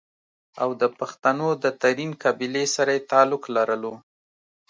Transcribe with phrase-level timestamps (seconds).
[0.61, 3.93] او دَپښتنو دَ ترين قبيلې سره ئې تعلق لرلو